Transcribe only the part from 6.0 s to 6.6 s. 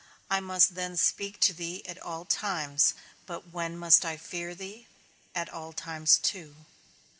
too.